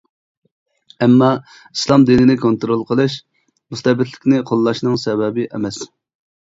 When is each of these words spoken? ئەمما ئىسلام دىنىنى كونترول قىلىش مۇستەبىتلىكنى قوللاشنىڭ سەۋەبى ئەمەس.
ئەمما 1.05 1.27
ئىسلام 1.49 2.05
دىنىنى 2.11 2.37
كونترول 2.47 2.83
قىلىش 2.93 3.19
مۇستەبىتلىكنى 3.75 4.43
قوللاشنىڭ 4.53 5.01
سەۋەبى 5.07 5.49
ئەمەس. 5.55 5.85